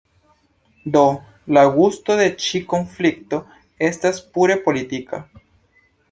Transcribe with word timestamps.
Do, 0.93 1.01
la 1.57 1.65
gusto 1.75 2.15
de 2.21 2.25
ĉi 2.45 2.61
konflikto 2.73 3.39
estas 3.89 4.23
pure 4.39 4.57
politika. 4.69 5.21